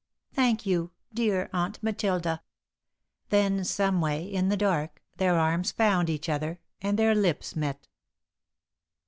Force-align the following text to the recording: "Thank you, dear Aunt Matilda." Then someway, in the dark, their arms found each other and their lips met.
"Thank 0.33 0.65
you, 0.65 0.89
dear 1.13 1.47
Aunt 1.53 1.77
Matilda." 1.83 2.41
Then 3.29 3.63
someway, 3.63 4.25
in 4.25 4.49
the 4.49 4.57
dark, 4.57 5.03
their 5.17 5.37
arms 5.37 5.71
found 5.71 6.09
each 6.09 6.27
other 6.27 6.59
and 6.81 6.97
their 6.97 7.13
lips 7.13 7.55
met. 7.55 7.87